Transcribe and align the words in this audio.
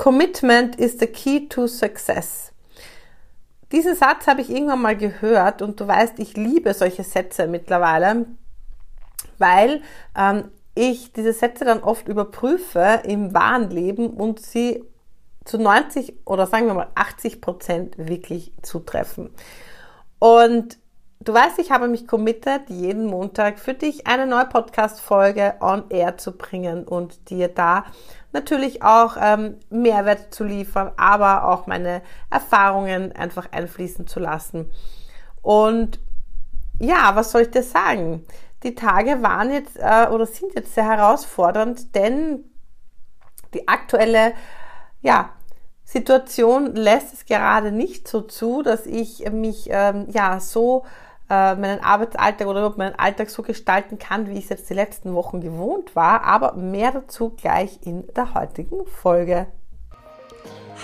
Commitment 0.00 0.80
is 0.80 0.98
the 0.98 1.06
key 1.06 1.46
to 1.48 1.66
success. 1.66 2.54
Diesen 3.70 3.94
Satz 3.94 4.26
habe 4.26 4.40
ich 4.40 4.48
irgendwann 4.48 4.80
mal 4.80 4.96
gehört 4.96 5.60
und 5.60 5.78
du 5.78 5.86
weißt, 5.86 6.18
ich 6.20 6.38
liebe 6.38 6.72
solche 6.72 7.04
Sätze 7.04 7.46
mittlerweile, 7.46 8.24
weil 9.36 9.82
ähm, 10.16 10.52
ich 10.74 11.12
diese 11.12 11.34
Sätze 11.34 11.66
dann 11.66 11.82
oft 11.82 12.08
überprüfe 12.08 13.02
im 13.04 13.34
wahren 13.34 13.68
Leben 13.68 14.08
und 14.08 14.40
sie 14.40 14.82
zu 15.44 15.58
90 15.58 16.26
oder 16.26 16.46
sagen 16.46 16.68
wir 16.68 16.72
mal 16.72 16.92
80 16.94 17.42
Prozent 17.42 17.98
wirklich 17.98 18.54
zutreffen. 18.62 19.28
Und 20.18 20.78
du 21.20 21.34
weißt, 21.34 21.58
ich 21.58 21.70
habe 21.70 21.86
mich 21.86 22.06
committed, 22.06 22.68
jeden 22.68 23.06
Montag 23.06 23.58
für 23.58 23.74
dich 23.74 24.06
eine 24.06 24.26
neue 24.26 24.46
Podcast-Folge 24.46 25.54
on 25.60 25.84
air 25.90 26.16
zu 26.16 26.32
bringen 26.32 26.84
und 26.84 27.28
dir 27.28 27.48
da 27.48 27.84
natürlich 28.32 28.82
auch 28.82 29.16
ähm, 29.20 29.56
Mehrwert 29.68 30.32
zu 30.32 30.44
liefern, 30.44 30.92
aber 30.96 31.48
auch 31.48 31.66
meine 31.66 32.02
Erfahrungen 32.30 33.12
einfach 33.12 33.52
einfließen 33.52 34.06
zu 34.06 34.18
lassen. 34.18 34.70
Und 35.42 36.00
ja, 36.78 37.14
was 37.14 37.32
soll 37.32 37.42
ich 37.42 37.50
dir 37.50 37.62
sagen? 37.62 38.24
Die 38.62 38.74
Tage 38.74 39.22
waren 39.22 39.52
jetzt 39.52 39.78
äh, 39.78 40.08
oder 40.10 40.26
sind 40.26 40.54
jetzt 40.54 40.74
sehr 40.74 40.86
herausfordernd, 40.86 41.94
denn 41.94 42.44
die 43.52 43.68
aktuelle 43.68 44.32
ja, 45.02 45.30
Situation 45.84 46.74
lässt 46.76 47.12
es 47.12 47.26
gerade 47.26 47.72
nicht 47.72 48.08
so 48.08 48.22
zu, 48.22 48.62
dass 48.62 48.86
ich 48.86 49.28
mich 49.30 49.68
ähm, 49.70 50.06
ja 50.10 50.40
so 50.40 50.84
äh, 51.30 51.54
meinen 51.54 51.82
Arbeitsalltag 51.82 52.46
oder 52.46 52.60
überhaupt 52.60 52.78
meinen 52.78 52.98
Alltag 52.98 53.30
so 53.30 53.42
gestalten 53.42 53.98
kann, 53.98 54.28
wie 54.28 54.36
ich 54.36 54.44
es 54.44 54.50
jetzt 54.50 54.70
die 54.70 54.74
letzten 54.74 55.14
Wochen 55.14 55.40
gewohnt 55.40 55.94
war. 55.96 56.24
Aber 56.24 56.54
mehr 56.54 56.92
dazu 56.92 57.30
gleich 57.30 57.78
in 57.82 58.04
der 58.14 58.34
heutigen 58.34 58.84
Folge. 58.86 59.46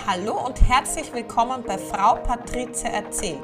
Hallo 0.07 0.45
und 0.45 0.61
herzlich 0.61 1.13
willkommen 1.13 1.63
bei 1.67 1.77
Frau 1.77 2.15
Patrizia 2.15 2.89
erzählt, 2.91 3.41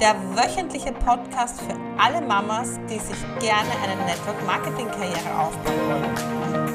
der 0.00 0.14
wöchentliche 0.34 0.92
Podcast 0.92 1.60
für 1.60 1.76
alle 2.02 2.20
Mamas, 2.20 2.80
die 2.90 2.98
sich 2.98 3.18
gerne 3.38 3.70
eine 3.82 4.02
Network 4.04 4.44
Marketing 4.44 4.88
Karriere 4.88 5.38
aufbauen 5.38 5.88
wollen. 5.88 6.74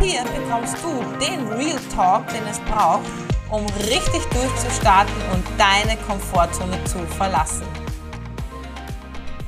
Hier 0.00 0.22
bekommst 0.24 0.76
du 0.82 0.88
den 1.24 1.46
Real 1.52 1.78
Talk, 1.94 2.26
den 2.28 2.46
es 2.50 2.58
braucht 2.60 3.04
um 3.50 3.66
richtig 3.66 4.24
durchzustarten 4.32 5.14
und 5.32 5.44
deine 5.58 5.96
Komfortzone 6.06 6.82
zu 6.84 6.98
verlassen. 7.16 7.66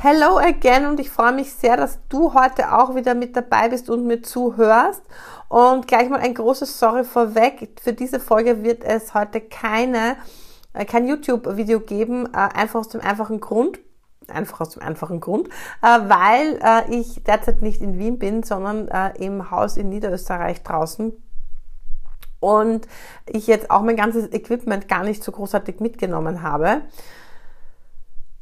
Hello 0.05 0.37
again 0.37 0.87
und 0.87 0.99
ich 0.99 1.11
freue 1.11 1.31
mich 1.31 1.53
sehr, 1.53 1.77
dass 1.77 2.01
du 2.09 2.35
heute 2.35 2.77
auch 2.77 2.97
wieder 2.97 3.15
mit 3.15 3.37
dabei 3.37 3.69
bist 3.69 3.89
und 3.89 4.05
mir 4.05 4.21
zuhörst. 4.21 5.01
Und 5.49 5.87
gleich 5.87 6.09
mal 6.09 6.19
ein 6.19 6.35
großes 6.35 6.81
Sorry 6.81 7.05
vorweg. 7.05 7.81
Für 7.81 7.93
diese 7.93 8.19
Folge 8.19 8.65
wird 8.65 8.83
es 8.83 9.15
heute 9.15 9.41
keine, 9.41 10.17
äh, 10.73 10.85
kein 10.87 11.07
YouTube-Video 11.07 11.79
geben, 11.79 12.27
äh, 12.35 12.37
einfach 12.37 12.81
aus 12.81 12.89
dem 12.89 13.01
einfachen 13.01 13.39
Grund, 13.39 13.79
einfach 14.27 14.63
aus 14.63 14.71
dem 14.71 14.83
einfachen 14.83 15.21
Grund, 15.21 15.49
äh, 15.83 16.01
weil 16.09 16.59
ich 16.91 17.23
derzeit 17.23 17.63
nicht 17.63 17.81
in 17.81 17.97
Wien 17.97 18.19
bin, 18.19 18.43
sondern 18.43 18.89
im 19.19 19.53
Haus 19.53 19.77
in 19.77 19.89
Niederösterreich 19.89 20.65
draußen 20.65 21.13
und 22.41 22.89
ich 23.27 23.47
jetzt 23.47 23.71
auch 23.71 23.83
mein 23.83 23.95
ganzes 23.95 24.33
Equipment 24.33 24.89
gar 24.89 25.05
nicht 25.05 25.23
so 25.23 25.31
großartig 25.31 25.79
mitgenommen 25.79 26.43
habe. 26.43 26.83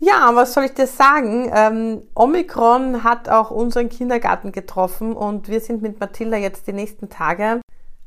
Ja, 0.03 0.34
was 0.34 0.55
soll 0.55 0.65
ich 0.65 0.73
dir 0.73 0.87
sagen? 0.87 1.51
Ähm, 1.55 2.03
Omikron 2.15 3.05
hat 3.05 3.29
auch 3.29 3.51
unseren 3.51 3.91
Kindergarten 3.91 4.51
getroffen 4.51 5.12
und 5.12 5.48
wir 5.48 5.61
sind 5.61 5.83
mit 5.83 6.01
Mathilda 6.01 6.39
jetzt 6.39 6.67
die 6.67 6.73
nächsten 6.73 7.11
Tage 7.11 7.61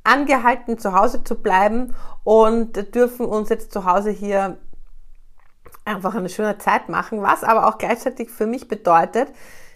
angehalten, 0.03 0.79
zu 0.79 0.93
Hause 0.93 1.23
zu 1.23 1.35
bleiben 1.35 1.93
und 2.23 2.95
dürfen 2.95 3.27
uns 3.27 3.49
jetzt 3.49 3.71
zu 3.71 3.85
Hause 3.85 4.09
hier 4.09 4.57
einfach 5.85 6.15
eine 6.15 6.29
schöne 6.29 6.57
Zeit 6.57 6.89
machen, 6.89 7.21
was 7.21 7.43
aber 7.43 7.67
auch 7.67 7.77
gleichzeitig 7.77 8.31
für 8.31 8.47
mich 8.47 8.67
bedeutet, 8.67 9.31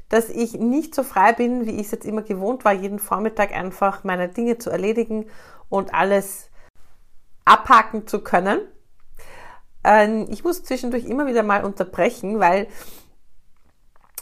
dass 0.10 0.30
ich 0.30 0.54
nicht 0.54 0.96
so 0.96 1.04
frei 1.04 1.34
bin, 1.34 1.68
wie 1.68 1.80
ich 1.80 1.86
es 1.86 1.92
jetzt 1.92 2.06
immer 2.06 2.24
gewohnt 2.24 2.66
war, 2.66 2.74
jeden 2.74 2.98
Vormittag 2.98 3.54
einfach 3.54 4.04
meine 4.04 4.28
Dinge 4.28 4.58
zu 4.58 4.72
erledigen 4.72 5.28
und 5.70 5.94
alles 5.94 6.50
abhaken 7.46 8.08
zu 8.08 8.24
können. 8.24 8.60
Ähm, 9.88 10.28
ich 10.30 10.44
muss 10.44 10.64
zwischendurch 10.64 11.06
immer 11.06 11.28
wieder 11.28 11.44
mal 11.44 11.64
unterbrechen, 11.64 12.42
weil 12.42 12.68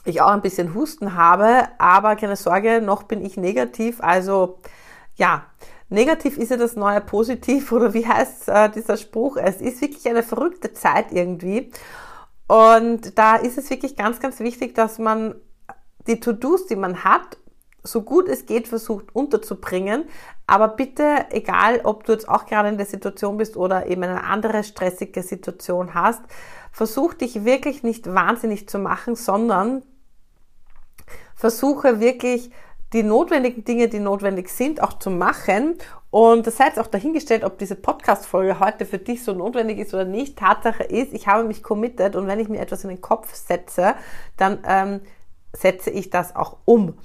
ich 0.05 0.21
auch 0.21 0.29
ein 0.29 0.43
bisschen 0.43 0.75
Husten 0.75 1.15
habe, 1.15 1.67
aber 1.79 2.15
keine 2.15 2.35
Sorge, 2.35 2.81
noch 2.81 3.03
bin 3.03 3.25
ich 3.25 3.35
negativ. 3.35 3.99
Also 3.99 4.59
ja, 5.15 5.47
negativ 5.89 6.37
ist 6.37 6.51
ja 6.51 6.57
das 6.57 6.75
neue 6.75 7.01
Positiv 7.01 7.71
oder 7.71 7.95
wie 7.95 8.05
heißt 8.07 8.47
äh, 8.47 8.69
dieser 8.69 8.97
Spruch? 8.97 9.37
Es 9.37 9.59
ist 9.59 9.81
wirklich 9.81 10.07
eine 10.07 10.21
verrückte 10.21 10.71
Zeit 10.71 11.11
irgendwie. 11.11 11.71
Und 12.47 13.17
da 13.17 13.35
ist 13.35 13.57
es 13.57 13.71
wirklich 13.71 13.95
ganz, 13.95 14.19
ganz 14.19 14.39
wichtig, 14.39 14.75
dass 14.75 14.99
man 14.99 15.33
die 16.05 16.19
To-Dos, 16.19 16.67
die 16.67 16.75
man 16.75 17.03
hat, 17.03 17.39
so 17.85 18.01
gut 18.01 18.28
es 18.28 18.46
geht 18.46 18.68
versucht 18.68 19.16
unterzubringen. 19.16 20.06
Aber 20.47 20.69
bitte, 20.69 21.25
egal 21.31 21.81
ob 21.84 22.06
du 22.06 22.12
jetzt 22.12 22.28
auch 22.28 22.46
gerade 22.46 22.69
in 22.69 22.78
der 22.78 22.85
Situation 22.85 23.38
bist 23.38 23.57
oder 23.57 23.88
eben 23.88 24.03
eine 24.03 24.23
andere 24.23 24.63
stressige 24.63 25.23
Situation 25.23 25.94
hast, 25.94 26.22
versuch 26.72 27.13
dich 27.13 27.46
wirklich 27.46 27.84
nicht 27.84 28.13
wahnsinnig 28.13 28.68
zu 28.68 28.79
machen, 28.79 29.16
sondern 29.16 29.84
versuche 31.35 32.00
wirklich 32.00 32.51
die 32.94 33.03
notwendigen 33.03 33.63
Dinge, 33.66 33.90
die 33.90 34.00
notwendig 34.00 34.50
sind, 34.50 34.81
auch 34.81 34.94
zu 35.00 35.09
machen. 35.09 35.78
Und 36.12 36.47
das 36.47 36.57
sei 36.57 36.67
jetzt 36.67 36.79
auch 36.79 36.88
dahingestellt, 36.88 37.44
ob 37.44 37.57
diese 37.57 37.75
Podcast-Folge 37.75 38.59
heute 38.59 38.85
für 38.85 39.00
dich 39.00 39.23
so 39.23 39.34
notwendig 39.34 39.79
ist 39.79 39.94
oder 39.94 40.06
nicht. 40.06 40.38
Tatsache 40.38 40.84
ist, 40.84 41.13
ich 41.13 41.28
habe 41.28 41.44
mich 41.44 41.62
committed 41.62 42.16
und 42.16 42.28
wenn 42.28 42.40
ich 42.40 42.47
mir 42.47 42.59
etwas 42.59 42.84
in 42.84 42.90
den 42.90 43.02
Kopf 43.02 43.34
setze, 43.34 43.96
dann 44.38 44.59
ähm, 44.66 45.02
setze 45.52 45.90
ich 45.90 46.09
das 46.09 46.35
auch 46.35 46.57
um. 46.66 46.97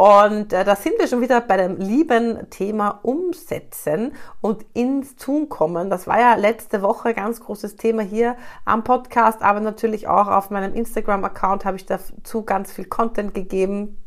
Und 0.00 0.52
äh, 0.52 0.64
da 0.64 0.76
sind 0.76 0.96
wir 1.00 1.08
schon 1.08 1.22
wieder 1.22 1.40
bei 1.40 1.56
dem 1.56 1.76
lieben 1.76 2.48
Thema 2.50 3.00
Umsetzen 3.02 4.12
und 4.40 4.64
ins 4.72 5.16
Tun 5.16 5.48
kommen. 5.48 5.90
Das 5.90 6.06
war 6.06 6.20
ja 6.20 6.36
letzte 6.36 6.82
Woche 6.82 7.14
ganz 7.14 7.40
großes 7.40 7.74
Thema 7.74 8.02
hier 8.02 8.36
am 8.64 8.84
Podcast, 8.84 9.42
aber 9.42 9.58
natürlich 9.58 10.06
auch 10.06 10.28
auf 10.28 10.50
meinem 10.50 10.72
Instagram-Account 10.72 11.64
habe 11.64 11.78
ich 11.78 11.86
dazu 11.86 12.44
ganz 12.44 12.70
viel 12.70 12.84
Content 12.84 13.34
gegeben 13.34 14.00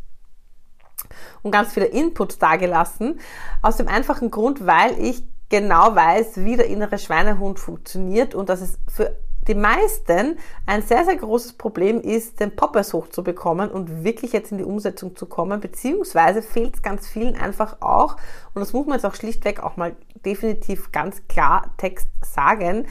und 1.42 1.52
ganz 1.52 1.74
viele 1.74 1.88
Inputs 1.88 2.40
dargelassen. 2.40 3.20
Aus 3.62 3.76
dem 3.76 3.90
einfachen 3.90 4.32
Grund, 4.32 4.66
weil 4.66 4.98
ich 4.98 5.26
genau 5.50 5.94
weiß, 5.94 6.38
wie 6.38 6.56
der 6.56 6.68
innere 6.68 7.00
Schweinehund 7.00 7.60
funktioniert 7.60 8.34
und 8.34 8.48
dass 8.48 8.62
es 8.62 8.80
für 8.88 9.18
die 9.52 9.60
meisten 9.60 10.38
ein 10.66 10.82
sehr, 10.82 11.04
sehr 11.04 11.18
großes 11.18 11.54
Problem 11.54 12.00
ist, 12.00 12.40
den 12.40 12.56
Poppers 12.56 12.94
hochzubekommen 12.94 13.70
und 13.70 14.06
wirklich 14.06 14.32
jetzt 14.32 14.54
in 14.54 14.60
die 14.60 14.64
Umsetzung 14.64 15.18
zu 15.18 15.26
kommen, 15.26 15.60
beziehungsweise 15.60 16.42
fehlt 16.42 16.76
es 16.76 16.82
ganz 16.82 17.10
vielen 17.10 17.36
einfach 17.36 17.82
auch, 17.82 18.16
und 18.54 18.62
das 18.62 18.72
muss 18.72 18.88
man 18.88 18.96
jetzt 18.96 19.06
auch 19.06 19.16
schlichtweg 19.16 19.62
auch 19.62 19.76
mal 19.76 19.94
definitiv 20.26 20.94
ganz 20.94 21.28
klar 21.28 21.74
Text 21.76 22.08
sagen, 22.24 22.88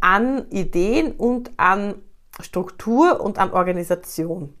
an 0.00 0.46
Ideen 0.48 1.12
und 1.12 1.50
an 1.58 1.96
Struktur 2.40 3.20
und 3.20 3.38
an 3.38 3.52
Organisation. 3.52 4.54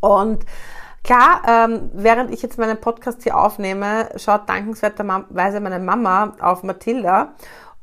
Und 0.00 0.46
Klar, 1.04 1.42
ähm, 1.46 1.90
während 1.94 2.34
ich 2.34 2.42
jetzt 2.42 2.58
meinen 2.58 2.80
Podcast 2.80 3.22
hier 3.22 3.38
aufnehme, 3.38 4.10
schaut 4.16 4.48
dankenswerterweise 4.48 5.60
meine 5.60 5.78
Mama 5.78 6.34
auf 6.40 6.64
Mathilda 6.64 7.34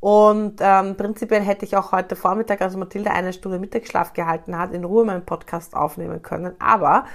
und 0.06 0.58
ähm, 0.60 0.96
prinzipiell 0.98 1.42
hätte 1.42 1.66
ich 1.66 1.76
auch 1.76 1.92
heute 1.92 2.16
Vormittag, 2.16 2.62
also 2.62 2.78
Mathilda 2.78 3.10
eine 3.10 3.34
Stunde 3.34 3.58
Mittagsschlaf 3.58 4.14
gehalten 4.14 4.56
hat, 4.56 4.72
in 4.72 4.84
Ruhe 4.84 5.04
meinen 5.04 5.26
Podcast 5.26 5.76
aufnehmen 5.76 6.22
können. 6.22 6.54
Aber 6.60 7.06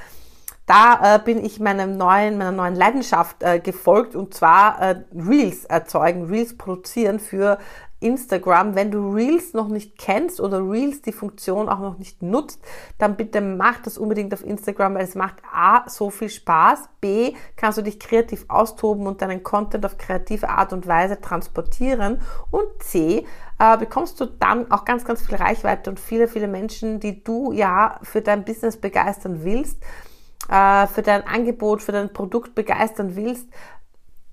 da 0.66 1.14
äh, 1.14 1.18
bin 1.20 1.44
ich 1.44 1.60
meinem 1.60 1.96
neuen, 1.96 2.36
meiner 2.36 2.50
neuen 2.50 2.74
Leidenschaft 2.74 3.44
äh, 3.44 3.60
gefolgt 3.60 4.16
und 4.16 4.34
zwar 4.34 4.82
äh, 4.82 5.04
Reels 5.14 5.66
erzeugen, 5.66 6.24
Reels 6.24 6.58
produzieren 6.58 7.20
für 7.20 7.58
Instagram. 8.00 8.74
Wenn 8.74 8.90
du 8.90 9.12
Reels 9.12 9.54
noch 9.54 9.68
nicht 9.68 9.98
kennst 9.98 10.40
oder 10.40 10.58
Reels 10.58 11.02
die 11.02 11.12
Funktion 11.12 11.68
auch 11.68 11.78
noch 11.78 11.98
nicht 11.98 12.22
nutzt, 12.22 12.60
dann 12.98 13.16
bitte 13.16 13.40
mach 13.40 13.80
das 13.82 13.98
unbedingt 13.98 14.34
auf 14.34 14.44
Instagram, 14.44 14.94
weil 14.94 15.04
es 15.04 15.14
macht 15.14 15.36
A, 15.52 15.88
so 15.88 16.10
viel 16.10 16.30
Spaß, 16.30 16.88
B, 17.00 17.34
kannst 17.56 17.78
du 17.78 17.82
dich 17.82 18.00
kreativ 18.00 18.44
austoben 18.48 19.06
und 19.06 19.22
deinen 19.22 19.42
Content 19.42 19.84
auf 19.86 19.98
kreative 19.98 20.48
Art 20.48 20.72
und 20.72 20.86
Weise 20.86 21.20
transportieren 21.20 22.20
und 22.50 22.66
C, 22.80 23.26
äh, 23.58 23.76
bekommst 23.76 24.18
du 24.20 24.26
dann 24.26 24.70
auch 24.70 24.84
ganz, 24.84 25.04
ganz 25.04 25.22
viel 25.26 25.36
Reichweite 25.36 25.90
und 25.90 26.00
viele, 26.00 26.28
viele 26.28 26.48
Menschen, 26.48 26.98
die 26.98 27.22
du 27.22 27.52
ja 27.52 28.00
für 28.02 28.22
dein 28.22 28.44
Business 28.44 28.78
begeistern 28.78 29.44
willst, 29.44 29.82
äh, 30.48 30.86
für 30.86 31.02
dein 31.02 31.26
Angebot, 31.26 31.82
für 31.82 31.92
dein 31.92 32.12
Produkt 32.12 32.54
begeistern 32.54 33.16
willst, 33.16 33.48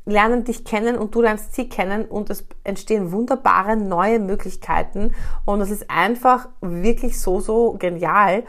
lernen 0.07 0.45
dich 0.45 0.63
kennen 0.63 0.98
und 0.98 1.13
du 1.13 1.21
lernst 1.21 1.54
sie 1.54 1.68
kennen 1.68 2.06
und 2.06 2.30
es 2.30 2.48
entstehen 2.63 3.12
wunderbare 3.12 3.75
neue 3.75 4.19
Möglichkeiten 4.19 5.13
und 5.45 5.62
es 5.62 5.69
ist 5.69 5.89
einfach 5.92 6.48
wirklich 6.62 7.19
so, 7.19 7.39
so 7.42 7.74
genial. 7.74 8.44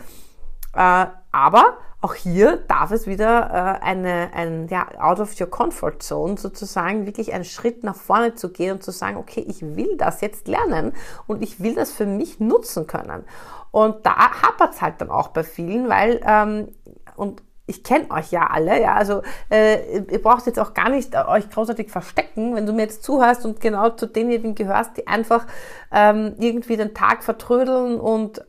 Äh, 0.74 1.06
aber 1.32 1.78
auch 2.00 2.14
hier 2.14 2.58
darf 2.68 2.92
es 2.92 3.08
wieder 3.08 3.80
äh, 3.80 3.84
eine, 3.84 4.30
ein 4.32 4.68
ja, 4.68 4.86
out 5.00 5.18
of 5.18 5.38
your 5.40 5.48
comfort 5.48 5.98
zone 5.98 6.38
sozusagen 6.38 7.06
wirklich 7.06 7.32
einen 7.32 7.44
Schritt 7.44 7.82
nach 7.82 7.96
vorne 7.96 8.34
zu 8.34 8.52
gehen 8.52 8.74
und 8.74 8.84
zu 8.84 8.92
sagen, 8.92 9.16
okay, 9.16 9.44
ich 9.48 9.60
will 9.62 9.96
das 9.96 10.20
jetzt 10.20 10.46
lernen 10.46 10.92
und 11.26 11.42
ich 11.42 11.60
will 11.60 11.74
das 11.74 11.90
für 11.90 12.06
mich 12.06 12.38
nutzen 12.38 12.86
können. 12.86 13.24
Und 13.72 14.06
da 14.06 14.14
hapert 14.42 14.74
es 14.74 14.80
halt 14.80 15.00
dann 15.00 15.10
auch 15.10 15.28
bei 15.28 15.42
vielen, 15.42 15.88
weil 15.88 16.20
ähm, 16.24 16.68
und 17.16 17.42
ich 17.68 17.84
kenne 17.84 18.10
euch 18.10 18.32
ja 18.32 18.46
alle, 18.46 18.80
ja, 18.80 18.94
also 18.94 19.22
äh, 19.50 19.98
ihr 19.98 20.22
braucht 20.22 20.46
jetzt 20.46 20.58
auch 20.58 20.72
gar 20.72 20.88
nicht 20.88 21.14
euch 21.14 21.50
großartig 21.50 21.90
verstecken, 21.90 22.56
wenn 22.56 22.64
du 22.64 22.72
mir 22.72 22.82
jetzt 22.82 23.02
zuhörst 23.02 23.44
und 23.44 23.60
genau 23.60 23.90
zu 23.90 24.06
denjenigen 24.06 24.54
gehörst, 24.54 24.96
die 24.96 25.06
einfach 25.06 25.46
ähm, 25.92 26.34
irgendwie 26.38 26.78
den 26.78 26.94
Tag 26.94 27.22
vertrödeln 27.22 28.00
und 28.00 28.42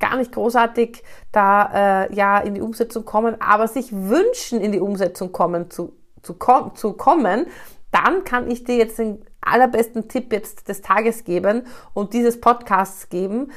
gar 0.00 0.16
nicht 0.16 0.32
großartig 0.32 1.04
da 1.30 2.04
äh, 2.04 2.14
ja 2.14 2.38
in 2.38 2.54
die 2.54 2.60
Umsetzung 2.60 3.04
kommen, 3.04 3.40
aber 3.40 3.68
sich 3.68 3.92
wünschen 3.92 4.60
in 4.60 4.72
die 4.72 4.80
Umsetzung 4.80 5.30
kommen 5.30 5.70
zu, 5.70 5.96
zu, 6.22 6.34
kom 6.34 6.74
zu 6.74 6.94
kommen, 6.94 7.46
dann 7.92 8.24
kann 8.24 8.50
ich 8.50 8.64
dir 8.64 8.76
jetzt 8.76 8.98
den 8.98 9.24
allerbesten 9.40 10.08
Tipp 10.08 10.32
jetzt 10.32 10.68
des 10.68 10.82
Tages 10.82 11.22
geben 11.22 11.62
und 11.94 12.12
dieses 12.12 12.40
Podcasts 12.40 13.08
geben. 13.08 13.52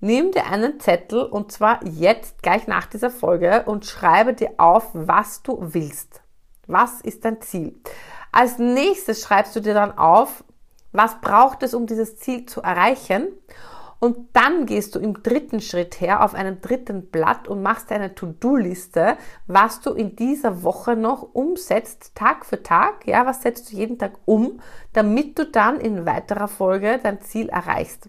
Nimm 0.00 0.30
dir 0.30 0.46
einen 0.46 0.78
Zettel 0.78 1.24
und 1.24 1.50
zwar 1.50 1.84
jetzt 1.84 2.40
gleich 2.42 2.68
nach 2.68 2.86
dieser 2.86 3.10
Folge 3.10 3.64
und 3.66 3.84
schreibe 3.84 4.32
dir 4.32 4.52
auf, 4.58 4.90
was 4.92 5.42
du 5.42 5.58
willst. 5.60 6.22
Was 6.68 7.00
ist 7.00 7.24
dein 7.24 7.40
Ziel? 7.40 7.80
Als 8.30 8.58
nächstes 8.58 9.22
schreibst 9.22 9.56
du 9.56 9.60
dir 9.60 9.74
dann 9.74 9.98
auf, 9.98 10.44
was 10.92 11.20
braucht 11.20 11.64
es, 11.64 11.74
um 11.74 11.86
dieses 11.86 12.16
Ziel 12.16 12.46
zu 12.46 12.62
erreichen? 12.62 13.26
Und 13.98 14.28
dann 14.34 14.66
gehst 14.66 14.94
du 14.94 15.00
im 15.00 15.24
dritten 15.24 15.60
Schritt 15.60 16.00
her 16.00 16.22
auf 16.22 16.34
einem 16.34 16.60
dritten 16.60 17.10
Blatt 17.10 17.48
und 17.48 17.62
machst 17.62 17.90
eine 17.90 18.14
To-Do-Liste, 18.14 19.16
was 19.48 19.80
du 19.80 19.90
in 19.94 20.14
dieser 20.14 20.62
Woche 20.62 20.94
noch 20.94 21.34
umsetzt, 21.34 22.14
Tag 22.14 22.46
für 22.46 22.62
Tag. 22.62 23.04
Ja, 23.08 23.26
was 23.26 23.42
setzt 23.42 23.72
du 23.72 23.76
jeden 23.76 23.98
Tag 23.98 24.12
um, 24.24 24.60
damit 24.92 25.36
du 25.40 25.46
dann 25.46 25.80
in 25.80 26.06
weiterer 26.06 26.46
Folge 26.46 27.00
dein 27.02 27.20
Ziel 27.20 27.48
erreichst. 27.48 28.08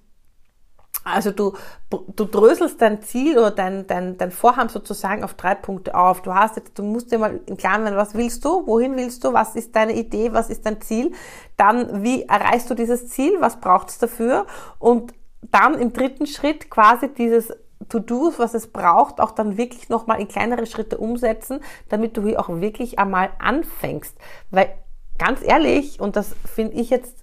Also 1.03 1.31
du, 1.31 1.53
du 1.89 2.25
dröselst 2.25 2.81
dein 2.81 3.01
Ziel 3.01 3.37
oder 3.37 3.51
dein, 3.51 3.87
dein, 3.87 4.17
dein 4.17 4.31
Vorhaben 4.31 4.69
sozusagen 4.69 5.23
auf 5.23 5.33
drei 5.33 5.55
Punkte 5.55 5.95
auf. 5.95 6.21
Du 6.21 6.33
hast 6.35 6.57
jetzt, 6.57 6.77
du 6.77 6.83
musst 6.83 7.11
dir 7.11 7.19
mal 7.19 7.39
im 7.45 7.57
Klaren 7.57 7.83
werden, 7.83 7.95
was 7.95 8.13
willst 8.15 8.43
du, 8.45 8.67
wohin 8.67 8.95
willst 8.97 9.23
du, 9.23 9.33
was 9.33 9.55
ist 9.55 9.75
deine 9.75 9.93
Idee, 9.95 10.33
was 10.33 10.49
ist 10.49 10.65
dein 10.65 10.81
Ziel, 10.81 11.13
dann 11.57 12.03
wie 12.03 12.23
erreichst 12.23 12.69
du 12.69 12.75
dieses 12.75 13.07
Ziel, 13.07 13.37
was 13.39 13.59
braucht 13.59 13.89
es 13.89 13.97
dafür 13.97 14.45
und 14.77 15.13
dann 15.41 15.75
im 15.75 15.93
dritten 15.93 16.27
Schritt 16.27 16.69
quasi 16.69 17.13
dieses 17.13 17.53
To-Dos, 17.87 18.39
was 18.39 18.53
es 18.53 18.67
braucht, 18.67 19.21
auch 19.21 19.31
dann 19.31 19.57
wirklich 19.57 19.87
nochmal 19.89 20.19
in 20.19 20.27
kleinere 20.27 20.65
Schritte 20.65 20.97
umsetzen, 20.97 21.61
damit 21.87 22.17
du 22.17 22.23
hier 22.23 22.39
auch 22.39 22.49
wirklich 22.49 22.99
einmal 22.99 23.29
anfängst. 23.39 24.17
Weil 24.51 24.73
ganz 25.17 25.41
ehrlich, 25.41 25.99
und 25.99 26.17
das 26.17 26.35
finde 26.45 26.73
ich 26.75 26.89
jetzt 26.89 27.18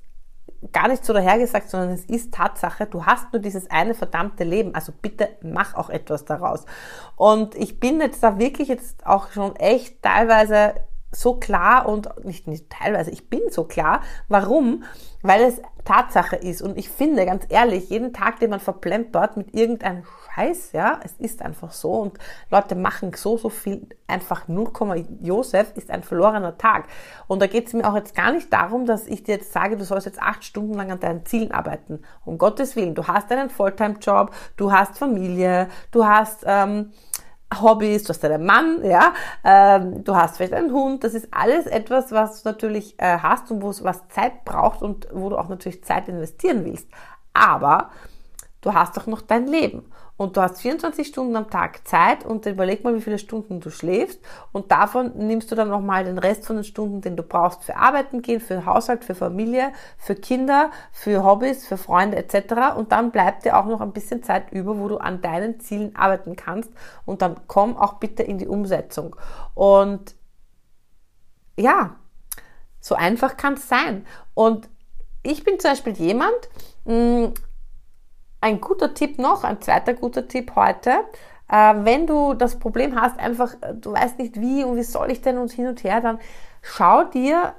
gar 0.73 0.89
nicht 0.89 1.05
so 1.05 1.13
dahergesagt, 1.13 1.71
sondern 1.71 1.91
es 1.91 2.05
ist 2.05 2.35
Tatsache, 2.35 2.87
du 2.87 3.07
hast 3.07 3.33
nur 3.33 3.41
dieses 3.41 3.71
eine 3.71 3.95
verdammte 3.95 4.45
Leben. 4.45 4.75
Also 4.75 4.93
bitte 5.01 5.29
mach 5.43 5.75
auch 5.75 5.91
etwas 5.91 6.25
daraus. 6.25 6.65
Und 7.17 7.55
ich 7.55 7.81
bin 7.81 8.01
jetzt 8.01 8.23
da 8.23 8.39
wirklich 8.39 8.69
jetzt 8.69 9.07
auch 9.07 9.31
schon 9.31 9.57
echt 9.57 10.03
teilweise 10.03 10.75
so 11.13 11.35
klar 11.35 11.89
und 11.89 12.25
nicht, 12.25 12.47
nicht 12.47 12.69
teilweise, 12.71 13.11
ich 13.11 13.31
bin 13.31 13.41
so 13.51 13.65
klar. 13.65 14.03
Warum? 14.29 14.85
Weil 15.23 15.43
es 15.45 15.63
Tatsache 15.85 16.37
ist. 16.37 16.63
Und 16.63 16.77
ich 16.77 16.91
finde, 16.91 17.25
ganz 17.25 17.45
ehrlich, 17.49 17.89
jeden 17.89 18.13
Tag, 18.13 18.41
den 18.41 18.51
man 18.51 18.61
verplempert 18.61 19.37
mit 19.37 19.55
irgendeinem 19.55 20.03
Scheiß, 20.37 20.73
ja, 20.73 21.01
es 21.03 21.15
ist 21.15 21.43
einfach 21.43 21.73
so. 21.73 21.93
Und 21.93 22.19
Leute 22.51 22.75
machen 22.75 23.13
so, 23.15 23.39
so 23.39 23.49
viel, 23.49 23.89
einfach 24.07 24.49
0, 24.49 24.71
Josef 25.23 25.73
ist 25.77 25.91
ein 25.91 26.03
verlorener 26.03 26.59
Tag. 26.59 26.85
Und 27.27 27.41
da 27.41 27.47
geht 27.47 27.69
es 27.69 27.73
mir 27.73 27.89
auch 27.89 27.97
jetzt 27.97 28.15
gar 28.15 28.33
nicht 28.33 28.53
darum, 28.53 28.87
dass 28.87 29.07
ich 29.07 29.25
dir 29.25 29.37
jetzt 29.37 29.53
sage, 29.53 29.77
du 29.77 29.85
sollst 29.85 30.07
jetzt 30.07 30.21
acht 30.21 30.45
Stunden 30.45 30.75
lang 30.75 30.93
an 30.93 31.01
deinen 31.01 31.25
Zielen 31.25 31.53
arbeiten. 31.53 32.03
Um 32.25 32.39
Gottes 32.39 32.77
Willen, 32.77 32.95
du 32.95 33.07
hast 33.07 33.33
einen 33.33 33.51
Fulltime-Job, 33.51 34.31
du 34.57 34.73
hast 34.73 34.99
Familie, 34.99 35.69
du 35.91 36.07
hast... 36.07 36.45
Ähm, 36.47 36.93
Hobbys, 37.63 38.03
du 38.03 38.09
hast 38.09 38.25
einen 38.25 38.45
Mann, 38.45 38.85
ja, 38.85 39.15
ähm, 39.45 40.03
du 40.03 40.17
hast 40.17 40.37
vielleicht 40.37 40.53
einen 40.53 40.73
Hund, 40.73 41.05
das 41.05 41.15
ist 41.15 41.29
alles 41.31 41.67
etwas, 41.67 42.11
was 42.11 42.43
du 42.43 42.49
natürlich 42.49 42.99
äh, 42.99 43.19
hast 43.19 43.53
und 43.53 43.63
wo 43.63 43.71
es 43.71 43.85
was 43.85 44.09
Zeit 44.09 44.45
braucht 44.45 44.83
und 44.83 45.07
wo 45.13 45.29
du 45.31 45.39
auch 45.39 45.49
natürlich 45.49 45.85
Zeit 45.85 46.09
investieren 46.09 46.65
willst. 46.65 46.89
Aber 47.35 47.91
du 48.63 48.75
hast 48.75 48.97
doch 48.97 49.07
noch 49.07 49.21
dein 49.23 49.47
Leben 49.47 49.85
und 50.17 50.37
du 50.37 50.41
hast 50.41 50.61
24 50.61 51.07
Stunden 51.07 51.37
am 51.37 51.51
Tag 51.51 51.87
Zeit 51.87 52.25
und 52.25 52.47
überleg 52.47 52.85
mal, 52.85 52.95
wie 52.95 53.01
viele 53.01 53.19
Stunden 53.19 53.61
du 53.61 53.71
schläfst 53.71 54.21
und 54.53 54.71
davon 54.71 55.13
nimmst 55.17 55.51
du 55.51 55.55
dann 55.55 55.69
nochmal 55.69 56.05
den 56.05 56.19
Rest 56.19 56.47
von 56.47 56.57
den 56.57 56.65
Stunden, 56.65 57.01
den 57.01 57.17
du 57.17 57.23
brauchst 57.23 57.65
für 57.65 57.77
Arbeiten 57.77 58.23
gehen, 58.23 58.41
für 58.41 58.65
Haushalt, 58.65 59.05
für 59.05 59.15
Familie, 59.15 59.73
für 59.99 60.15
Kinder, 60.15 60.71
für 60.93 61.23
Hobbys, 61.23 61.67
für 61.67 61.77
Freunde 61.77 62.17
etc. 62.17 62.77
Und 62.77 62.93
dann 62.93 63.11
bleibt 63.11 63.45
dir 63.45 63.59
auch 63.59 63.67
noch 63.67 63.81
ein 63.81 63.93
bisschen 63.93 64.23
Zeit 64.23 64.53
über, 64.53 64.79
wo 64.79 64.89
du 64.89 64.99
an 64.99 65.21
deinen 65.21 65.61
Zielen 65.61 65.95
arbeiten 65.97 66.37
kannst 66.37 66.71
und 67.05 67.23
dann 67.23 67.37
komm 67.47 67.77
auch 67.77 67.95
bitte 67.95 68.23
in 68.23 68.39
die 68.39 68.49
Umsetzung. 68.49 69.17
Und 69.55 70.15
ja, 71.59 71.97
so 72.81 72.95
einfach 72.95 73.37
kann 73.37 73.55
es 73.55 73.69
sein. 73.69 74.07
Und 74.35 74.69
ich 75.23 75.43
bin 75.43 75.59
zum 75.59 75.73
Beispiel 75.73 75.95
jemand, 75.95 76.49
hm, 76.85 77.35
ein 78.41 78.61
guter 78.61 78.95
Tipp 78.95 79.19
noch, 79.19 79.45
ein 79.45 79.61
zweiter 79.61 79.95
guter 79.95 80.29
Tipp 80.29 80.53
heute. 80.57 80.91
Äh, 81.49 81.75
wenn 81.79 82.07
du 82.07 82.35
das 82.35 82.59
Problem 82.59 83.01
hast, 83.01 83.19
einfach, 83.19 83.55
äh, 83.61 83.75
du 83.75 83.93
weißt 83.93 84.19
nicht 84.19 84.41
wie 84.41 84.65
und 84.65 84.77
wie 84.77 84.83
soll 84.83 85.11
ich 85.11 85.21
denn 85.21 85.39
und 85.39 85.53
hin 85.53 85.69
und 85.69 85.85
her, 85.85 86.01
dann 86.01 86.19
schau 86.63 87.05
dir 87.05 87.55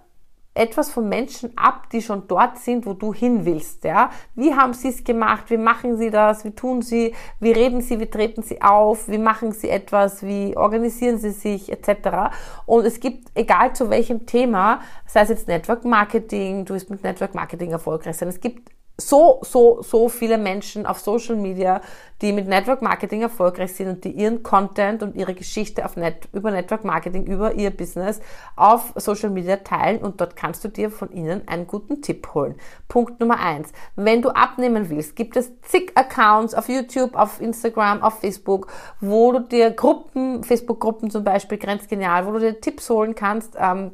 etwas 0.58 0.90
von 0.90 1.08
Menschen 1.08 1.56
ab, 1.56 1.90
die 1.92 2.02
schon 2.02 2.28
dort 2.28 2.58
sind, 2.58 2.86
wo 2.86 2.94
du 2.94 3.14
hin 3.14 3.46
willst. 3.46 3.84
Ja? 3.84 4.10
Wie 4.36 4.54
haben 4.56 4.74
sie 4.74 4.90
es 4.90 5.04
gemacht? 5.04 5.50
Wie 5.50 5.58
machen 5.58 5.98
sie 5.98 6.10
das? 6.10 6.44
Wie 6.44 6.52
tun 6.52 6.82
sie? 6.82 7.14
Wie 7.40 7.52
reden 7.52 7.82
sie? 7.82 8.00
Wie 8.00 8.08
treten 8.08 8.42
sie 8.42 8.62
auf? 8.62 9.08
Wie 9.08 9.20
machen 9.20 9.52
sie 9.52 9.70
etwas? 9.70 10.24
Wie 10.24 10.58
organisieren 10.58 11.20
sie 11.20 11.32
sich? 11.32 11.72
Etc. 11.72 12.36
Und 12.66 12.86
es 12.86 13.00
gibt, 13.00 13.30
egal 13.36 13.74
zu 13.74 13.90
welchem 13.90 14.26
Thema, 14.26 14.82
sei 15.06 15.22
es 15.22 15.30
jetzt 15.30 15.48
Network 15.48 15.86
Marketing, 15.86 16.66
du 16.66 16.74
bist 16.74 16.90
mit 16.90 17.04
Network 17.04 17.36
Marketing 17.36 17.72
erfolgreich 17.72 18.18
sein, 18.18 18.30
es 18.30 18.40
gibt 18.40 18.72
so, 19.00 19.40
so, 19.44 19.82
so 19.84 20.10
viele 20.10 20.40
Menschen 20.40 20.88
auf 20.88 21.00
Social 21.00 21.36
Media, 21.36 21.82
die 22.22 22.34
mit 22.34 22.48
Network 22.48 22.82
Marketing 22.82 23.22
erfolgreich 23.22 23.74
sind 23.74 23.90
und 23.90 24.04
die 24.04 24.10
ihren 24.10 24.42
Content 24.42 25.04
und 25.04 25.16
ihre 25.16 25.36
Geschichte 25.36 25.86
auf 25.86 25.98
Net, 25.98 26.28
über 26.34 26.50
Network 26.50 26.84
Marketing, 26.84 27.28
über 27.28 27.54
ihr 27.54 27.70
Business 27.70 28.20
auf 28.56 28.94
Social 28.96 29.30
Media 29.30 29.58
teilen 29.58 30.00
und 30.00 30.20
dort 30.20 30.36
kannst 30.36 30.64
du 30.64 30.70
dir 30.70 30.90
von 30.90 31.12
ihnen 31.12 31.48
einen 31.48 31.68
guten 31.68 32.02
Tipp 32.02 32.34
holen. 32.34 32.56
Punkt 32.88 33.20
Nummer 33.20 33.40
eins. 33.40 33.72
Wenn 33.96 34.24
du 34.24 34.30
abnehmen 34.30 34.90
willst, 34.90 35.16
gibt 35.16 35.38
es 35.38 35.52
zig 35.62 35.92
Accounts 35.94 36.56
auf 36.56 36.68
YouTube, 36.68 37.16
auf 37.16 37.40
Instagram, 37.40 38.02
auf 38.02 38.20
Facebook, 38.20 38.68
wo 39.00 39.32
du 39.32 39.42
dir 39.42 39.70
Gruppen, 39.70 40.44
Facebook-Gruppen 40.44 41.12
zum 41.12 41.24
Beispiel, 41.24 41.60
grenzgenial, 41.60 42.26
wo 42.26 42.32
du 42.32 42.40
dir 42.40 42.60
Tipps 42.60 42.90
holen 42.90 43.14
kannst, 43.14 43.56
ähm, 43.60 43.92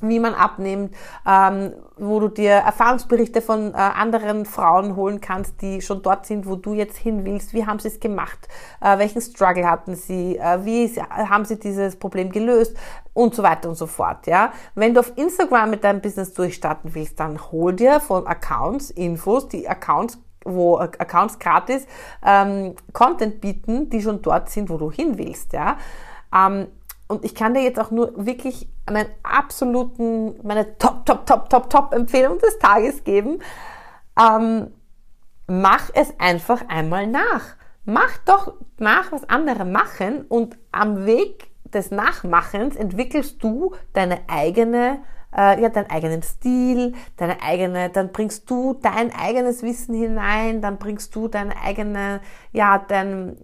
wie 0.00 0.18
man 0.18 0.34
abnimmt, 0.34 0.94
ähm, 1.26 1.72
wo 1.96 2.20
du 2.20 2.28
dir 2.28 2.52
Erfahrungsberichte 2.52 3.42
von 3.42 3.72
äh, 3.72 3.76
anderen 3.76 4.46
Frauen 4.46 4.96
holen 4.96 5.20
kannst, 5.20 5.60
die 5.60 5.82
schon 5.82 6.02
dort 6.02 6.26
sind, 6.26 6.46
wo 6.46 6.56
du 6.56 6.72
jetzt 6.72 6.96
hin 6.96 7.24
willst. 7.24 7.52
Wie 7.52 7.66
haben 7.66 7.78
sie 7.78 7.88
es 7.88 8.00
gemacht? 8.00 8.48
Äh, 8.80 8.98
welchen 8.98 9.20
Struggle 9.20 9.68
hatten 9.68 9.94
sie? 9.94 10.38
Äh, 10.38 10.64
wie 10.64 10.88
sie, 10.88 11.02
haben 11.02 11.44
sie 11.44 11.58
dieses 11.58 11.96
Problem 11.96 12.30
gelöst? 12.30 12.76
Und 13.12 13.34
so 13.34 13.42
weiter 13.42 13.68
und 13.68 13.74
so 13.74 13.86
fort. 13.86 14.26
Ja, 14.26 14.52
wenn 14.74 14.94
du 14.94 15.00
auf 15.00 15.12
Instagram 15.16 15.70
mit 15.70 15.84
deinem 15.84 16.00
Business 16.00 16.32
durchstarten 16.32 16.94
willst, 16.94 17.20
dann 17.20 17.38
hol 17.50 17.72
dir 17.74 18.00
von 18.00 18.26
Accounts 18.26 18.90
Infos, 18.90 19.48
die 19.48 19.68
Accounts 19.68 20.18
wo 20.44 20.78
Accounts 20.78 21.38
gratis 21.38 21.86
ähm, 22.24 22.74
Content 22.94 23.42
bieten, 23.42 23.90
die 23.90 24.00
schon 24.00 24.22
dort 24.22 24.48
sind, 24.48 24.70
wo 24.70 24.78
du 24.78 24.90
hin 24.90 25.18
willst. 25.18 25.52
Ja. 25.52 25.76
Ähm, 26.34 26.68
und 27.08 27.24
ich 27.24 27.34
kann 27.34 27.54
dir 27.54 27.62
jetzt 27.62 27.78
auch 27.80 27.90
nur 27.90 28.12
wirklich 28.24 28.68
meinen 28.90 29.10
absoluten, 29.22 30.34
meine 30.42 30.78
Top, 30.78 31.06
Top, 31.06 31.26
Top, 31.26 31.48
Top, 31.48 31.70
Top 31.70 31.92
Empfehlung 31.92 32.38
des 32.38 32.58
Tages 32.58 33.04
geben. 33.04 33.40
Ähm, 34.18 34.72
mach 35.46 35.90
es 35.94 36.18
einfach 36.18 36.68
einmal 36.68 37.06
nach. 37.06 37.56
Mach 37.84 38.18
doch 38.26 38.54
nach, 38.78 39.10
was 39.10 39.28
andere 39.28 39.64
machen 39.64 40.26
und 40.28 40.58
am 40.70 41.06
Weg 41.06 41.50
des 41.64 41.90
Nachmachens 41.90 42.76
entwickelst 42.76 43.42
du 43.42 43.74
deine 43.92 44.20
eigene 44.28 45.00
äh, 45.36 45.60
ja, 45.60 45.68
deinen 45.68 45.90
eigenen 45.90 46.22
Stil, 46.22 46.94
deine 47.16 47.42
eigene, 47.42 47.90
dann 47.90 48.12
bringst 48.12 48.50
du 48.50 48.74
dein 48.74 49.14
eigenes 49.14 49.62
Wissen 49.62 49.94
hinein, 49.94 50.60
dann 50.60 50.78
bringst 50.78 51.14
du 51.14 51.28
deine 51.28 51.56
eigene, 51.62 52.20
ja, 52.52 52.78
dein, 52.78 53.36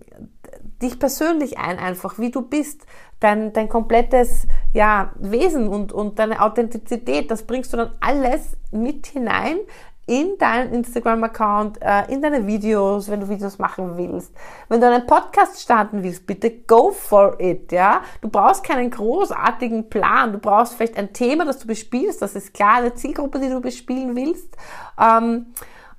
dich 0.82 0.98
persönlich 0.98 1.58
ein, 1.58 1.78
einfach 1.78 2.18
wie 2.18 2.30
du 2.30 2.42
bist, 2.42 2.86
dein, 3.20 3.52
dein 3.52 3.68
komplettes 3.68 4.46
ja, 4.76 5.10
Wesen 5.14 5.68
und, 5.68 5.90
und 5.90 6.18
deine 6.18 6.42
Authentizität, 6.42 7.30
das 7.30 7.44
bringst 7.44 7.72
du 7.72 7.78
dann 7.78 7.92
alles 8.00 8.58
mit 8.70 9.06
hinein 9.06 9.56
in 10.04 10.36
deinen 10.36 10.74
Instagram-Account, 10.74 11.80
äh, 11.80 12.12
in 12.12 12.20
deine 12.20 12.46
Videos, 12.46 13.10
wenn 13.10 13.20
du 13.20 13.28
Videos 13.30 13.58
machen 13.58 13.96
willst. 13.96 14.34
Wenn 14.68 14.82
du 14.82 14.86
einen 14.86 15.06
Podcast 15.06 15.62
starten 15.62 16.02
willst, 16.02 16.26
bitte 16.26 16.50
go 16.50 16.90
for 16.90 17.40
it, 17.40 17.72
ja. 17.72 18.02
Du 18.20 18.28
brauchst 18.28 18.64
keinen 18.64 18.90
großartigen 18.90 19.88
Plan. 19.88 20.34
Du 20.34 20.38
brauchst 20.38 20.74
vielleicht 20.74 20.98
ein 20.98 21.14
Thema, 21.14 21.46
das 21.46 21.58
du 21.58 21.66
bespielst. 21.66 22.20
Das 22.20 22.36
ist 22.36 22.52
klar, 22.52 22.76
eine 22.76 22.94
Zielgruppe, 22.94 23.40
die 23.40 23.48
du 23.48 23.62
bespielen 23.62 24.14
willst. 24.14 24.54
Ähm, 25.00 25.46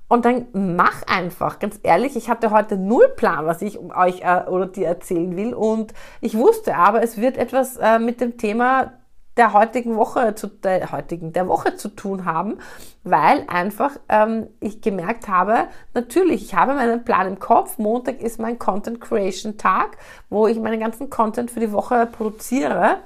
und 0.07 0.25
dann 0.25 0.47
mach 0.53 1.03
einfach, 1.07 1.59
ganz 1.59 1.79
ehrlich, 1.83 2.15
ich 2.15 2.29
hatte 2.29 2.51
heute 2.51 2.77
null 2.77 3.09
Plan, 3.15 3.45
was 3.45 3.61
ich 3.61 3.79
euch 3.79 4.21
äh, 4.21 4.49
oder 4.49 4.67
dir 4.67 4.87
erzählen 4.87 5.35
will. 5.35 5.53
Und 5.53 5.93
ich 6.21 6.37
wusste 6.37 6.75
aber, 6.75 7.03
es 7.03 7.17
wird 7.17 7.37
etwas 7.37 7.77
äh, 7.77 7.99
mit 7.99 8.21
dem 8.21 8.37
Thema 8.37 8.93
der 9.35 9.53
heutigen 9.53 9.97
Woche 9.97 10.33
zu 10.33 10.47
der 10.47 10.91
heutigen 10.91 11.31
der 11.31 11.47
Woche 11.47 11.75
zu 11.75 11.89
tun 11.89 12.25
haben, 12.25 12.57
weil 13.03 13.45
einfach 13.47 13.91
ähm, 14.09 14.47
ich 14.59 14.81
gemerkt 14.81 15.27
habe, 15.27 15.67
natürlich, 15.93 16.41
ich 16.43 16.55
habe 16.55 16.73
meinen 16.73 17.03
Plan 17.03 17.27
im 17.27 17.39
Kopf. 17.39 17.77
Montag 17.77 18.19
ist 18.19 18.39
mein 18.39 18.57
Content 18.57 18.99
Creation 18.99 19.57
Tag, 19.57 19.97
wo 20.29 20.47
ich 20.47 20.59
meinen 20.59 20.79
ganzen 20.79 21.09
Content 21.09 21.51
für 21.51 21.59
die 21.59 21.71
Woche 21.71 22.07
produziere. 22.07 22.97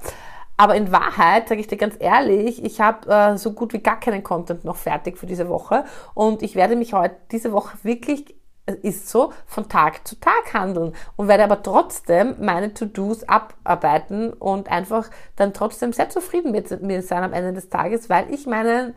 Aber 0.62 0.76
in 0.76 0.92
Wahrheit, 0.92 1.50
sage 1.50 1.60
ich 1.60 1.66
dir 1.66 1.76
ganz 1.76 1.96
ehrlich, 1.98 2.64
ich 2.64 2.80
habe 2.80 3.10
äh, 3.10 3.36
so 3.36 3.54
gut 3.54 3.74
wie 3.74 3.80
gar 3.80 4.00
keinen 4.00 4.22
Content 4.22 4.64
noch 4.64 4.76
fertig 4.76 5.18
für 5.18 5.26
diese 5.26 5.50
Woche. 5.50 5.86
Und 6.14 6.44
ich 6.44 6.54
werde 6.54 6.76
mich 6.76 6.94
heute 6.94 7.16
diese 7.32 7.52
Woche 7.52 7.80
wirklich 7.82 8.36
ist 8.84 9.10
so, 9.10 9.34
von 9.48 9.68
Tag 9.70 10.08
zu 10.08 10.20
Tag 10.20 10.54
handeln 10.54 10.94
und 11.16 11.28
werde 11.28 11.46
aber 11.46 11.64
trotzdem 11.64 12.36
meine 12.40 12.76
To-Dos 12.76 13.28
abarbeiten 13.28 14.34
und 14.34 14.70
einfach 14.70 15.10
dann 15.36 15.52
trotzdem 15.52 15.94
sehr 15.94 16.10
zufrieden 16.10 16.52
mit 16.52 16.80
mir 16.84 17.02
sein 17.02 17.24
am 17.24 17.34
Ende 17.34 17.54
des 17.54 17.70
Tages, 17.70 18.08
weil 18.08 18.32
ich 18.32 18.46
meinen, 18.46 18.94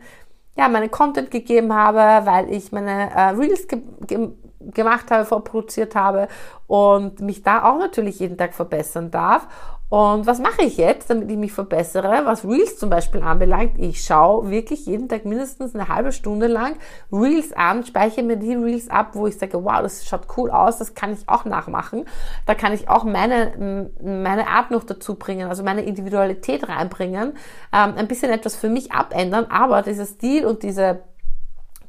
ja, 0.55 0.69
meinen 0.69 0.91
Content 0.91 1.31
gegeben 1.31 1.73
habe, 1.73 2.27
weil 2.27 2.53
ich 2.53 2.71
meine 2.73 3.09
äh, 3.09 3.29
Reels 3.29 3.67
ge 3.67 3.81
ge 4.05 4.29
gemacht 4.59 5.11
habe, 5.11 5.25
vorproduziert 5.25 5.95
habe 5.95 6.27
und 6.67 7.19
mich 7.21 7.43
da 7.43 7.63
auch 7.63 7.77
natürlich 7.77 8.19
jeden 8.19 8.37
Tag 8.37 8.53
verbessern 8.53 9.11
darf 9.11 9.47
und 9.95 10.27
was 10.27 10.39
mache 10.39 10.63
ich 10.63 10.75
jetzt, 10.75 11.09
damit 11.09 11.31
ich 11.31 11.37
mich 11.37 11.53
verbessere? 11.53 12.25
Was 12.25 12.43
Reels 12.43 12.77
zum 12.77 12.89
Beispiel 12.89 13.21
anbelangt, 13.21 13.79
ich 13.79 14.03
schaue 14.03 14.49
wirklich 14.49 14.85
jeden 14.87 15.07
Tag 15.07 15.23
mindestens 15.23 15.73
eine 15.73 15.87
halbe 15.87 16.11
Stunde 16.11 16.47
lang 16.47 16.75
Reels 17.13 17.53
an, 17.53 17.85
speichere 17.85 18.25
mir 18.25 18.35
die 18.35 18.55
Reels 18.55 18.89
ab, 18.89 19.11
wo 19.13 19.25
ich 19.25 19.37
sage, 19.37 19.63
wow, 19.63 19.81
das 19.81 20.05
schaut 20.05 20.27
cool 20.35 20.51
aus, 20.51 20.79
das 20.79 20.95
kann 20.95 21.13
ich 21.13 21.29
auch 21.29 21.45
nachmachen. 21.45 22.03
Da 22.45 22.55
kann 22.55 22.73
ich 22.73 22.89
auch 22.89 23.05
meine, 23.05 23.89
meine 24.03 24.49
Art 24.49 24.69
noch 24.69 24.83
dazu 24.83 25.15
bringen, 25.15 25.47
also 25.47 25.63
meine 25.63 25.85
Individualität 25.85 26.67
reinbringen, 26.67 27.29
ähm, 27.71 27.93
ein 27.95 28.09
bisschen 28.09 28.33
etwas 28.33 28.57
für 28.57 28.67
mich 28.67 28.91
abändern, 28.91 29.45
aber 29.45 29.81
dieser 29.81 30.05
Stil 30.05 30.45
und 30.45 30.63
diese 30.63 31.03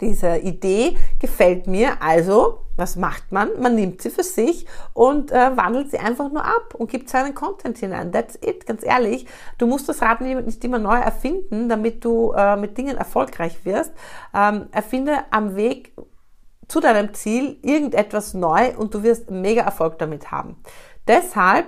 diese 0.00 0.38
Idee 0.38 0.96
gefällt 1.18 1.66
mir, 1.66 2.02
also 2.02 2.60
was 2.76 2.96
macht 2.96 3.32
man? 3.32 3.48
Man 3.58 3.74
nimmt 3.74 4.02
sie 4.02 4.10
für 4.10 4.22
sich 4.22 4.66
und 4.92 5.32
äh, 5.32 5.56
wandelt 5.56 5.90
sie 5.90 5.98
einfach 5.98 6.30
nur 6.30 6.44
ab 6.44 6.74
und 6.74 6.90
gibt 6.90 7.08
seinen 7.08 7.34
Content 7.34 7.78
hinein. 7.78 8.12
That's 8.12 8.38
it, 8.42 8.66
ganz 8.66 8.84
ehrlich. 8.84 9.26
Du 9.58 9.66
musst 9.66 9.88
das 9.88 10.02
Rad 10.02 10.20
nicht 10.20 10.62
immer 10.64 10.78
neu 10.78 10.96
erfinden, 10.96 11.68
damit 11.68 12.04
du 12.04 12.32
äh, 12.32 12.56
mit 12.56 12.76
Dingen 12.76 12.98
erfolgreich 12.98 13.64
wirst. 13.64 13.92
Ähm, 14.34 14.66
erfinde 14.72 15.20
am 15.30 15.56
Weg 15.56 15.94
zu 16.68 16.80
deinem 16.80 17.14
Ziel 17.14 17.58
irgendetwas 17.62 18.34
neu 18.34 18.76
und 18.76 18.92
du 18.92 19.02
wirst 19.02 19.30
mega 19.30 19.62
Erfolg 19.62 19.98
damit 19.98 20.30
haben. 20.30 20.56
Deshalb 21.06 21.66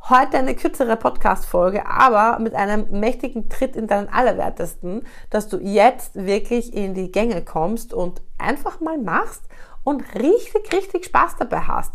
Heute 0.00 0.38
eine 0.38 0.54
kürzere 0.54 0.96
Podcast-Folge, 0.96 1.86
aber 1.86 2.38
mit 2.38 2.54
einem 2.54 2.86
mächtigen 2.90 3.50
Tritt 3.50 3.76
in 3.76 3.88
deinen 3.88 4.08
Allerwertesten, 4.08 5.04
dass 5.28 5.48
du 5.48 5.58
jetzt 5.58 6.14
wirklich 6.14 6.72
in 6.72 6.94
die 6.94 7.12
Gänge 7.12 7.44
kommst 7.44 7.92
und 7.92 8.22
einfach 8.38 8.80
mal 8.80 8.96
machst 8.96 9.42
und 9.84 10.02
richtig, 10.14 10.72
richtig 10.72 11.06
Spaß 11.06 11.36
dabei 11.38 11.60
hast. 11.60 11.92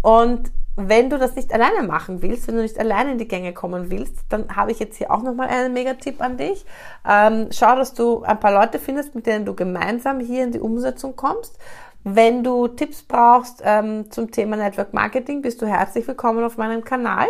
Und 0.00 0.50
wenn 0.76 1.08
du 1.08 1.18
das 1.18 1.36
nicht 1.36 1.52
alleine 1.52 1.82
machen 1.86 2.22
willst, 2.22 2.48
wenn 2.48 2.56
du 2.56 2.62
nicht 2.62 2.78
alleine 2.78 3.12
in 3.12 3.18
die 3.18 3.28
Gänge 3.28 3.54
kommen 3.54 3.90
willst, 3.90 4.20
dann 4.28 4.54
habe 4.54 4.70
ich 4.70 4.78
jetzt 4.78 4.96
hier 4.96 5.10
auch 5.10 5.22
nochmal 5.22 5.48
einen 5.48 5.72
Mega-Tipp 5.72 6.20
an 6.20 6.36
dich. 6.36 6.64
Ähm, 7.06 7.48
schau, 7.50 7.74
dass 7.76 7.94
du 7.94 8.22
ein 8.22 8.38
paar 8.38 8.52
Leute 8.52 8.78
findest, 8.78 9.14
mit 9.14 9.26
denen 9.26 9.46
du 9.46 9.54
gemeinsam 9.54 10.20
hier 10.20 10.44
in 10.44 10.52
die 10.52 10.60
Umsetzung 10.60 11.16
kommst. 11.16 11.58
Wenn 12.08 12.44
du 12.44 12.68
Tipps 12.68 13.02
brauchst 13.02 13.62
ähm, 13.64 14.12
zum 14.12 14.30
Thema 14.30 14.56
Network 14.56 14.94
Marketing, 14.94 15.42
bist 15.42 15.60
du 15.60 15.66
herzlich 15.66 16.06
willkommen 16.06 16.44
auf 16.44 16.56
meinem 16.56 16.84
Kanal 16.84 17.26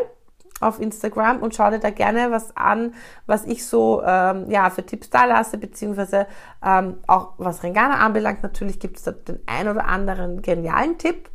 auf 0.61 0.81
Instagram 0.81 1.43
und 1.43 1.55
schau 1.55 1.71
dir 1.71 1.79
da 1.79 1.89
gerne 1.89 2.31
was 2.31 2.55
an, 2.59 2.93
was 3.25 3.47
ich 3.47 3.65
so 3.65 4.03
ähm, 4.05 4.51
ja 4.51 4.69
für 4.69 4.85
Tipps 4.85 5.09
da 5.09 5.25
lasse, 5.25 5.57
beziehungsweise 5.57 6.27
ähm, 6.63 6.99
auch 7.07 7.33
was 7.39 7.63
Rengana 7.63 8.05
anbelangt. 8.05 8.43
Natürlich 8.43 8.79
gibt 8.79 8.99
es 8.99 9.05
da 9.05 9.13
den 9.13 9.41
ein 9.47 9.67
oder 9.67 9.87
anderen 9.87 10.43
genialen 10.43 10.99
Tipp, 10.99 11.31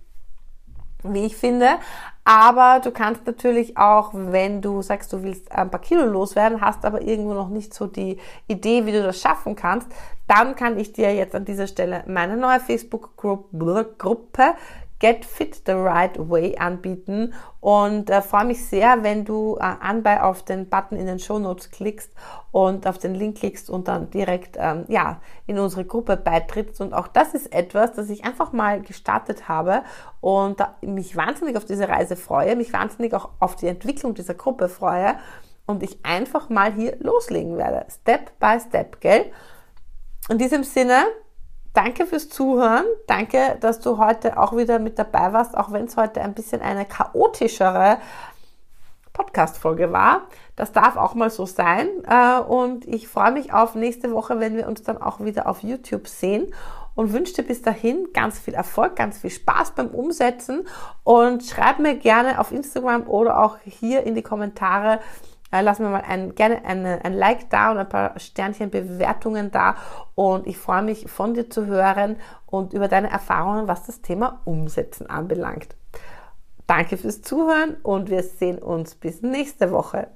wie 1.03 1.25
ich 1.25 1.35
finde. 1.35 1.67
Aber 2.23 2.79
du 2.83 2.91
kannst 2.91 3.25
natürlich 3.25 3.77
auch, 3.77 4.11
wenn 4.13 4.61
du 4.61 4.81
sagst, 4.81 5.11
du 5.11 5.23
willst 5.23 5.51
ein 5.51 5.71
paar 5.71 5.81
Kilo 5.81 6.05
loswerden, 6.05 6.61
hast 6.61 6.85
aber 6.85 7.01
irgendwo 7.01 7.33
noch 7.33 7.49
nicht 7.49 7.73
so 7.73 7.87
die 7.87 8.17
Idee, 8.47 8.85
wie 8.85 8.91
du 8.91 9.01
das 9.01 9.19
schaffen 9.19 9.55
kannst, 9.55 9.87
dann 10.27 10.55
kann 10.55 10.77
ich 10.79 10.93
dir 10.93 11.13
jetzt 11.13 11.33
an 11.33 11.45
dieser 11.45 11.67
Stelle 11.67 12.03
meine 12.07 12.37
neue 12.37 12.59
Facebook-Gruppe 12.59 14.53
Get 15.01 15.25
Fit 15.25 15.63
the 15.65 15.71
Right 15.71 16.17
Way 16.17 16.57
anbieten. 16.59 17.33
Und 17.59 18.09
äh, 18.09 18.21
freue 18.21 18.45
mich 18.45 18.65
sehr, 18.65 19.03
wenn 19.03 19.25
du 19.25 19.57
äh, 19.57 19.63
anbei 19.63 20.21
auf 20.21 20.43
den 20.43 20.69
Button 20.69 20.95
in 20.95 21.07
den 21.07 21.17
Show 21.17 21.39
Notes 21.39 21.71
klickst 21.71 22.13
und 22.51 22.85
auf 22.85 22.99
den 22.99 23.15
Link 23.15 23.39
klickst 23.39 23.69
und 23.69 23.87
dann 23.87 24.11
direkt 24.11 24.57
ähm, 24.59 24.85
ja 24.87 25.19
in 25.47 25.57
unsere 25.57 25.85
Gruppe 25.85 26.17
beitrittst. 26.17 26.79
Und 26.81 26.93
auch 26.93 27.07
das 27.07 27.33
ist 27.33 27.51
etwas, 27.51 27.93
das 27.93 28.09
ich 28.09 28.23
einfach 28.23 28.53
mal 28.53 28.81
gestartet 28.81 29.49
habe 29.49 29.81
und 30.21 30.61
mich 30.81 31.15
wahnsinnig 31.15 31.57
auf 31.57 31.65
diese 31.65 31.89
Reise 31.89 32.15
freue, 32.15 32.55
mich 32.55 32.71
wahnsinnig 32.71 33.13
auch 33.15 33.29
auf 33.39 33.55
die 33.55 33.67
Entwicklung 33.67 34.13
dieser 34.13 34.35
Gruppe 34.35 34.69
freue 34.69 35.15
und 35.65 35.81
ich 35.81 36.05
einfach 36.05 36.49
mal 36.49 36.73
hier 36.73 36.97
loslegen 36.99 37.57
werde, 37.57 37.85
Step 37.89 38.37
by 38.39 38.59
Step, 38.59 39.01
gell? 39.01 39.31
In 40.29 40.37
diesem 40.37 40.63
Sinne 40.63 41.05
Danke 41.73 42.05
fürs 42.05 42.29
Zuhören. 42.29 42.83
Danke, 43.07 43.57
dass 43.61 43.79
du 43.79 43.97
heute 43.97 44.37
auch 44.37 44.55
wieder 44.57 44.79
mit 44.79 44.99
dabei 44.99 45.31
warst, 45.31 45.57
auch 45.57 45.71
wenn 45.71 45.85
es 45.85 45.95
heute 45.95 46.21
ein 46.21 46.33
bisschen 46.33 46.61
eine 46.61 46.85
chaotischere 46.85 47.97
Podcast-Folge 49.13 49.91
war. 49.93 50.23
Das 50.55 50.73
darf 50.73 50.97
auch 50.97 51.15
mal 51.15 51.29
so 51.29 51.45
sein. 51.45 51.87
Äh, 52.07 52.39
und 52.41 52.85
ich 52.87 53.07
freue 53.07 53.31
mich 53.31 53.53
auf 53.53 53.75
nächste 53.75 54.11
Woche, 54.11 54.39
wenn 54.39 54.55
wir 54.57 54.67
uns 54.67 54.83
dann 54.83 55.01
auch 55.01 55.21
wieder 55.21 55.47
auf 55.47 55.63
YouTube 55.63 56.07
sehen. 56.07 56.53
Und 56.93 57.13
wünsche 57.13 57.35
dir 57.35 57.43
bis 57.43 57.61
dahin 57.61 58.09
ganz 58.13 58.37
viel 58.37 58.53
Erfolg, 58.53 58.97
ganz 58.97 59.19
viel 59.19 59.29
Spaß 59.29 59.71
beim 59.71 59.87
Umsetzen. 59.87 60.67
Und 61.05 61.43
schreib 61.43 61.79
mir 61.79 61.95
gerne 61.95 62.37
auf 62.39 62.51
Instagram 62.51 63.07
oder 63.07 63.41
auch 63.41 63.57
hier 63.63 64.03
in 64.03 64.13
die 64.13 64.21
Kommentare, 64.21 64.99
äh, 65.51 65.61
lass 65.61 65.79
mir 65.79 65.89
mal 65.89 66.03
ein, 66.07 66.35
gerne 66.35 66.63
eine, 66.65 67.03
ein 67.03 67.13
Like 67.13 67.49
da 67.49 67.71
und 67.71 67.77
ein 67.77 67.89
paar 67.89 68.19
Sternchen 68.19 68.69
Bewertungen 68.69 69.51
da. 69.51 69.75
Und 70.15 70.47
ich 70.47 70.57
freue 70.57 70.81
mich 70.81 71.09
von 71.09 71.33
dir 71.33 71.49
zu 71.49 71.65
hören 71.65 72.17
und 72.45 72.73
über 72.73 72.87
deine 72.87 73.09
Erfahrungen, 73.09 73.67
was 73.67 73.85
das 73.85 74.01
Thema 74.01 74.41
Umsetzen 74.45 75.09
anbelangt. 75.09 75.75
Danke 76.67 76.97
fürs 76.97 77.21
Zuhören 77.21 77.75
und 77.83 78.09
wir 78.09 78.23
sehen 78.23 78.59
uns 78.59 78.95
bis 78.95 79.21
nächste 79.21 79.71
Woche. 79.71 80.07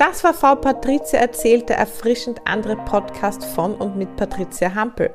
Das 0.00 0.24
war 0.24 0.32
Frau 0.32 0.54
Patricia 0.54 1.18
erzählt, 1.18 1.68
der 1.68 1.76
erfrischend 1.76 2.40
andere 2.46 2.74
Podcast 2.74 3.44
von 3.44 3.74
und 3.74 3.98
mit 3.98 4.16
Patricia 4.16 4.74
Hampel. 4.74 5.10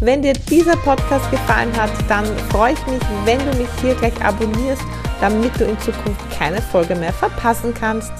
Wenn 0.00 0.22
dir 0.22 0.32
dieser 0.32 0.76
Podcast 0.76 1.28
gefallen 1.32 1.76
hat, 1.76 1.90
dann 2.08 2.24
freue 2.48 2.74
ich 2.74 2.86
mich, 2.86 3.02
wenn 3.24 3.40
du 3.40 3.58
mich 3.58 3.68
hier 3.80 3.96
gleich 3.96 4.24
abonnierst, 4.24 4.84
damit 5.20 5.58
du 5.58 5.64
in 5.64 5.76
Zukunft 5.80 6.20
keine 6.38 6.62
Folge 6.62 6.94
mehr 6.94 7.12
verpassen 7.12 7.74
kannst. 7.74 8.12